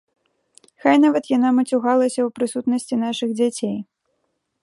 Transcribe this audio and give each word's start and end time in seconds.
Хай 0.83 0.95
нават 1.03 1.29
яна 1.37 1.49
мацюгалася 1.57 2.21
ў 2.25 2.29
прысутнасці 2.39 2.95
нашых 3.05 3.29
дзяцей. 3.37 3.77